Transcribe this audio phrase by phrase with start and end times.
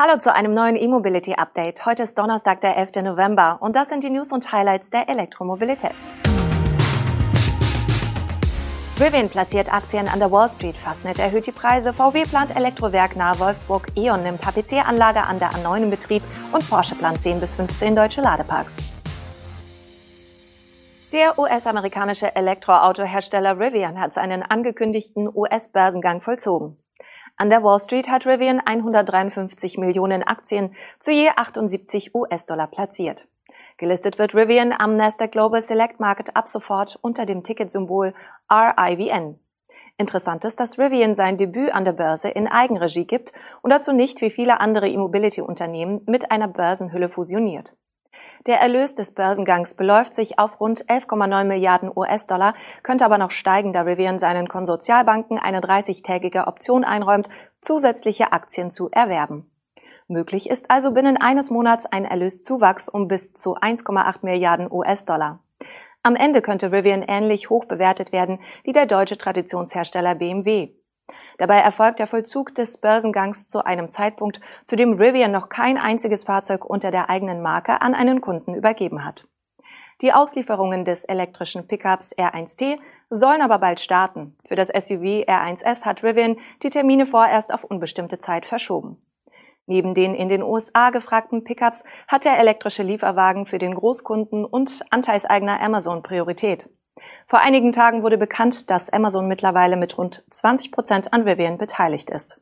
[0.00, 1.84] Hallo zu einem neuen E-Mobility Update.
[1.84, 3.02] Heute ist Donnerstag, der 11.
[3.02, 5.96] November und das sind die News und Highlights der Elektromobilität.
[9.00, 13.40] Rivian platziert Aktien an der Wall Street, Fastnet erhöht die Preise, VW plant Elektrowerk nahe
[13.40, 16.22] Wolfsburg, E.ON nimmt HPC-Anlage an der A9 in Betrieb
[16.52, 18.76] und Porsche plant 10 bis 15 deutsche Ladeparks.
[21.12, 26.76] Der US-amerikanische Elektroautohersteller Rivian hat seinen angekündigten US-Börsengang vollzogen.
[27.40, 33.28] An der Wall Street hat Rivian 153 Millionen Aktien zu je 78 US-Dollar platziert.
[33.76, 38.12] Gelistet wird Rivian am Nasdaq Global Select Market ab sofort unter dem Ticketsymbol
[38.50, 39.38] RIVN.
[39.98, 43.32] Interessant ist, dass Rivian sein Debüt an der Börse in Eigenregie gibt
[43.62, 47.72] und dazu nicht wie viele andere E-Mobility-Unternehmen mit einer Börsenhülle fusioniert.
[48.46, 53.72] Der Erlös des Börsengangs beläuft sich auf rund 11,9 Milliarden US-Dollar, könnte aber noch steigen,
[53.72, 57.28] da Rivian seinen Konsortialbanken eine 30-tägige Option einräumt,
[57.60, 59.50] zusätzliche Aktien zu erwerben.
[60.06, 65.40] Möglich ist also binnen eines Monats ein Erlöszuwachs um bis zu 1,8 Milliarden US-Dollar.
[66.02, 70.70] Am Ende könnte Rivian ähnlich hoch bewertet werden wie der deutsche Traditionshersteller BMW.
[71.38, 76.24] Dabei erfolgt der Vollzug des Börsengangs zu einem Zeitpunkt, zu dem Rivian noch kein einziges
[76.24, 79.26] Fahrzeug unter der eigenen Marke an einen Kunden übergeben hat.
[80.00, 82.78] Die Auslieferungen des elektrischen Pickups R1T
[83.10, 84.36] sollen aber bald starten.
[84.44, 89.00] Für das SUV R1S hat Rivian die Termine vorerst auf unbestimmte Zeit verschoben.
[89.66, 94.82] Neben den in den USA gefragten Pickups hat der elektrische Lieferwagen für den Großkunden und
[94.90, 96.70] Anteilseigner Amazon Priorität.
[97.30, 102.08] Vor einigen Tagen wurde bekannt, dass Amazon mittlerweile mit rund 20 Prozent an Rivian beteiligt
[102.08, 102.40] ist.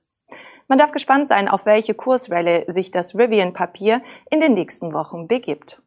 [0.69, 5.83] Man darf gespannt sein, auf welche Kursrallye sich das Rivian-Papier in den nächsten Wochen begibt.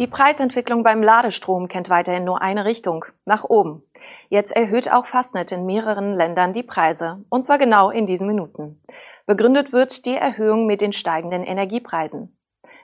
[0.00, 3.84] Die Preisentwicklung beim Ladestrom kennt weiterhin nur eine Richtung, nach oben.
[4.30, 8.82] Jetzt erhöht auch Fastnet in mehreren Ländern die Preise, und zwar genau in diesen Minuten.
[9.26, 12.36] Begründet wird die Erhöhung mit den steigenden Energiepreisen.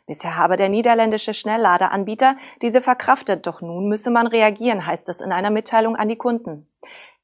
[0.06, 5.32] Bisher habe der niederländische Schnellladeanbieter diese verkraftet, doch nun müsse man reagieren, heißt es in
[5.32, 6.69] einer Mitteilung an die Kunden.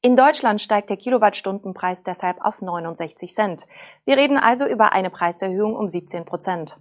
[0.01, 3.65] In Deutschland steigt der Kilowattstundenpreis deshalb auf 69 Cent.
[4.03, 6.77] Wir reden also über eine Preiserhöhung um 17 Prozent.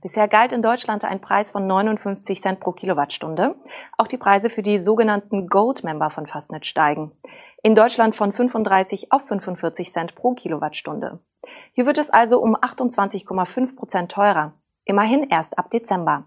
[0.00, 3.54] Bisher galt in Deutschland ein Preis von 59 Cent pro Kilowattstunde.
[3.98, 7.12] Auch die Preise für die sogenannten Gold-Member von Fastnet steigen.
[7.62, 11.20] In Deutschland von 35 auf 45 Cent pro Kilowattstunde.
[11.72, 14.54] Hier wird es also um 28,5 Prozent teurer.
[14.84, 16.24] Immerhin erst ab Dezember.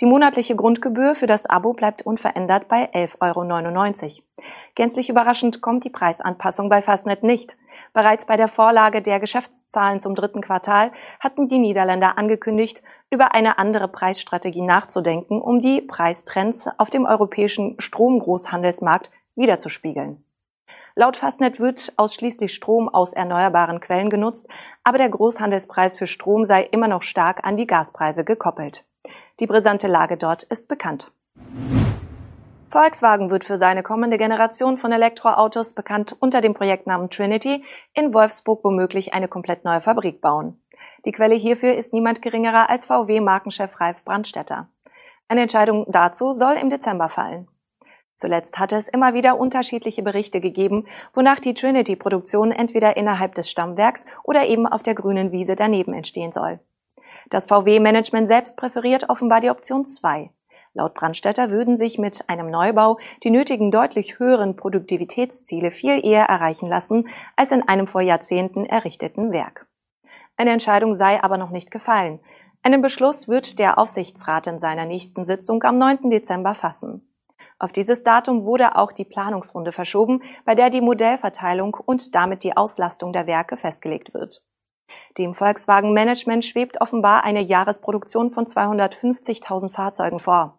[0.00, 4.44] Die monatliche Grundgebühr für das Abo bleibt unverändert bei 11,99 Euro.
[4.74, 7.56] Gänzlich überraschend kommt die Preisanpassung bei Fastnet nicht.
[7.92, 13.58] Bereits bei der Vorlage der Geschäftszahlen zum dritten Quartal hatten die Niederländer angekündigt, über eine
[13.58, 20.25] andere Preisstrategie nachzudenken, um die Preistrends auf dem europäischen Stromgroßhandelsmarkt wiederzuspiegeln.
[20.98, 24.48] Laut Fastnet wird ausschließlich Strom aus erneuerbaren Quellen genutzt,
[24.82, 28.86] aber der Großhandelspreis für Strom sei immer noch stark an die Gaspreise gekoppelt.
[29.38, 31.12] Die brisante Lage dort ist bekannt.
[32.70, 37.62] Volkswagen wird für seine kommende Generation von Elektroautos, bekannt unter dem Projektnamen Trinity,
[37.92, 40.62] in Wolfsburg womöglich eine komplett neue Fabrik bauen.
[41.04, 44.70] Die Quelle hierfür ist niemand geringerer als VW-Markenchef Ralf Brandstetter.
[45.28, 47.48] Eine Entscheidung dazu soll im Dezember fallen.
[48.16, 54.06] Zuletzt hatte es immer wieder unterschiedliche Berichte gegeben, wonach die Trinity-Produktion entweder innerhalb des Stammwerks
[54.24, 56.58] oder eben auf der grünen Wiese daneben entstehen soll.
[57.28, 60.30] Das VW-Management selbst präferiert offenbar die Option 2.
[60.72, 66.68] Laut Brandstätter würden sich mit einem Neubau die nötigen deutlich höheren Produktivitätsziele viel eher erreichen
[66.68, 69.66] lassen als in einem vor Jahrzehnten errichteten Werk.
[70.36, 72.20] Eine Entscheidung sei aber noch nicht gefallen.
[72.62, 76.10] Einen Beschluss wird der Aufsichtsrat in seiner nächsten Sitzung am 9.
[76.10, 77.08] Dezember fassen.
[77.58, 82.56] Auf dieses Datum wurde auch die Planungsrunde verschoben, bei der die Modellverteilung und damit die
[82.56, 84.42] Auslastung der Werke festgelegt wird.
[85.18, 90.58] Dem Volkswagen Management schwebt offenbar eine Jahresproduktion von 250.000 Fahrzeugen vor.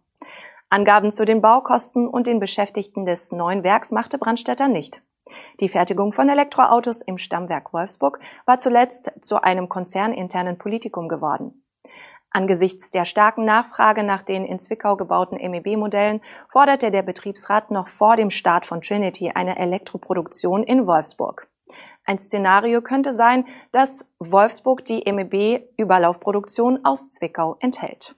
[0.69, 5.01] Angaben zu den Baukosten und den Beschäftigten des neuen Werks machte Brandstätter nicht.
[5.59, 11.63] Die Fertigung von Elektroautos im Stammwerk Wolfsburg war zuletzt zu einem konzerninternen Politikum geworden.
[12.37, 18.15] Angesichts der starken Nachfrage nach den in Zwickau gebauten MEB-Modellen forderte der Betriebsrat noch vor
[18.15, 21.47] dem Start von Trinity eine Elektroproduktion in Wolfsburg.
[22.05, 28.13] Ein Szenario könnte sein, dass Wolfsburg die MEB-Überlaufproduktion aus Zwickau enthält.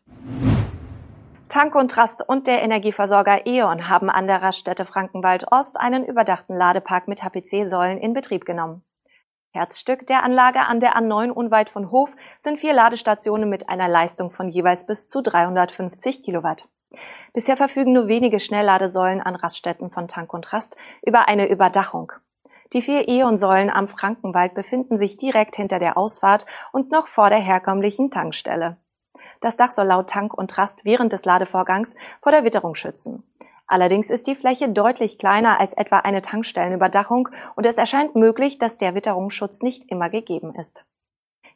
[1.48, 7.24] Tankontrast und der Energieversorger E.ON haben an der Raststätte Frankenwald Ost einen überdachten Ladepark mit
[7.24, 8.83] HPC-Säulen in Betrieb genommen.
[9.51, 14.29] Herzstück der Anlage an der A9 unweit von Hof sind vier Ladestationen mit einer Leistung
[14.29, 16.67] von jeweils bis zu 350 Kilowatt.
[17.33, 22.11] Bisher verfügen nur wenige Schnellladesäulen an Raststätten von Tank und Rast über eine Überdachung.
[22.73, 27.39] Die vier E.ON-Säulen am Frankenwald befinden sich direkt hinter der Ausfahrt und noch vor der
[27.39, 28.77] herkömmlichen Tankstelle.
[29.41, 33.23] Das Dach soll laut Tank und Rast während des Ladevorgangs vor der Witterung schützen.
[33.69, 38.80] Allerdings ist die Fläche deutlich kleiner als etwa eine Tankstellenüberdachung und es erscheint möglich, dass
[38.80, 40.86] der Witterungsschutz nicht immer gegeben ist.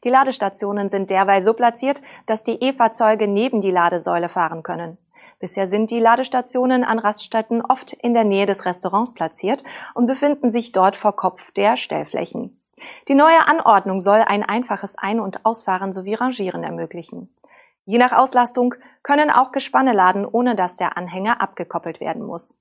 [0.03, 4.99] Die Ladestationen sind derweil so platziert, dass die E-Fahrzeuge neben die Ladesäule fahren können.
[5.39, 9.63] Bisher sind die Ladestationen an Raststätten oft in der Nähe des Restaurants platziert
[9.95, 12.59] und befinden sich dort vor Kopf der Stellflächen.
[13.07, 17.33] Die neue Anordnung soll ein einfaches Ein- und Ausfahren sowie Rangieren ermöglichen.
[17.85, 22.57] Je nach Auslastung können auch Gespanne laden, ohne dass der Anhänger abgekoppelt werden muss.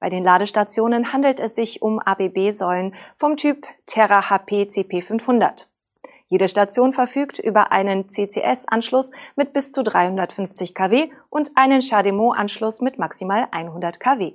[0.00, 5.68] Bei den Ladestationen handelt es sich um ABB-Säulen vom Typ Terra HP CP500.
[6.26, 12.98] Jede Station verfügt über einen CCS-Anschluss mit bis zu 350 kW und einen Chademo-Anschluss mit
[12.98, 14.32] maximal 100 kW.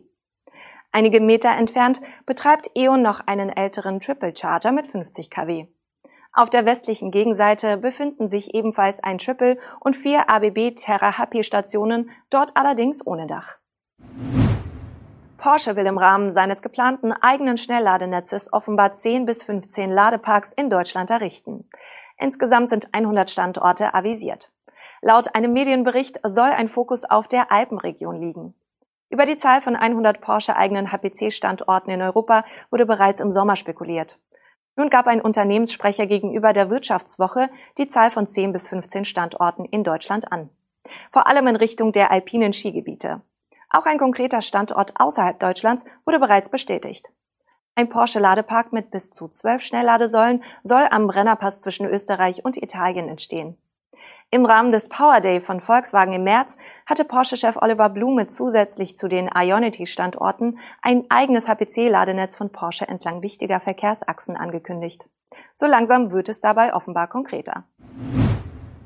[0.91, 5.67] Einige Meter entfernt betreibt E.ON noch einen älteren Triple Charger mit 50 kW.
[6.37, 12.11] Auf der westlichen Gegenseite befinden sich ebenfalls ein Triple und vier ABB Terra Happy Stationen,
[12.29, 13.57] dort allerdings ohne Dach.
[15.39, 21.09] Porsche will im Rahmen seines geplanten eigenen Schnellladenetzes offenbar 10 bis 15 Ladeparks in Deutschland
[21.09, 21.67] errichten.
[22.19, 24.51] Insgesamt sind 100 Standorte avisiert.
[25.01, 28.53] Laut einem Medienbericht soll ein Fokus auf der Alpenregion liegen.
[29.09, 34.19] Über die Zahl von 100 Porsche eigenen HPC-Standorten in Europa wurde bereits im Sommer spekuliert.
[34.77, 39.83] Nun gab ein Unternehmenssprecher gegenüber der Wirtschaftswoche die Zahl von 10 bis 15 Standorten in
[39.83, 40.49] Deutschland an.
[41.11, 43.21] Vor allem in Richtung der alpinen Skigebiete.
[43.71, 47.07] Auch ein konkreter Standort außerhalb Deutschlands wurde bereits bestätigt.
[47.73, 53.57] Ein Porsche-Ladepark mit bis zu zwölf Schnellladesäulen soll am Brennerpass zwischen Österreich und Italien entstehen.
[54.29, 59.07] Im Rahmen des Power Day von Volkswagen im März hatte Porsche-Chef Oliver Blume zusätzlich zu
[59.07, 65.05] den Ionity-Standorten ein eigenes HPC-Ladenetz von Porsche entlang wichtiger Verkehrsachsen angekündigt.
[65.55, 67.63] So langsam wird es dabei offenbar konkreter.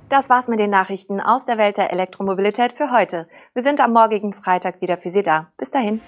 [0.09, 3.27] Das war's mit den Nachrichten aus der Welt der Elektromobilität für heute.
[3.55, 5.47] Wir sind am morgigen Freitag wieder für Sie da.
[5.57, 6.01] Bis dahin.